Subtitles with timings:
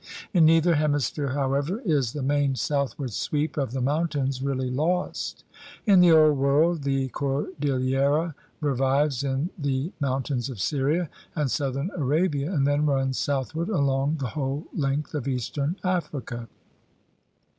[0.33, 5.43] In neither hemisphere, however, is the main southward sweep of the mountains really lost.
[5.85, 12.51] In the Old World the cordillera revives in the mountains of Syria and southern Arabia
[12.51, 16.47] and then runs southward along the whole length of eastern Africa.